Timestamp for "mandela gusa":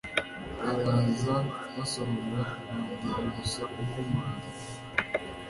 2.71-3.61